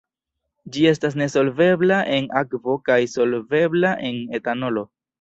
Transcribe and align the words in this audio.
Ĝi 0.77 0.87
estas 0.91 1.17
nesolvebla 1.23 2.01
en 2.15 2.31
akvo 2.43 2.81
kaj 2.91 2.99
solvebla 3.15 3.97
en 4.13 4.23
etanolo. 4.43 4.89